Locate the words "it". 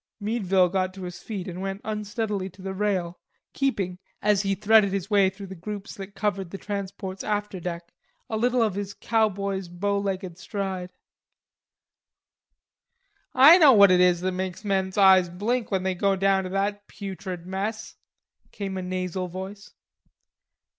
13.91-13.99